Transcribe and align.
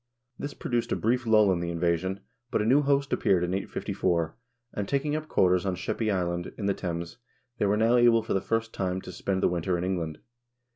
This 0.39 0.55
produced 0.55 0.91
a 0.91 0.95
brief 0.95 1.27
lull 1.27 1.51
in 1.51 1.59
the 1.59 1.69
invasion, 1.69 2.21
but 2.49 2.59
a 2.59 2.65
new 2.65 2.81
host 2.81 3.13
appeared 3.13 3.43
in 3.43 3.53
854, 3.53 4.35
and, 4.73 4.87
taking 4.87 5.15
up 5.15 5.27
quarters 5.27 5.63
on 5.63 5.75
Sheppey 5.75 6.09
Island, 6.09 6.51
in 6.57 6.65
the 6.65 6.73
Thames, 6.73 7.17
they 7.59 7.67
were 7.67 7.77
now 7.77 7.97
able 7.97 8.23
for 8.23 8.33
the 8.33 8.41
first 8.41 8.73
time 8.73 8.99
to 9.01 9.11
spend 9.11 9.43
the 9.43 9.47
winter 9.47 9.77
in 9.77 9.83
England. 9.83 10.17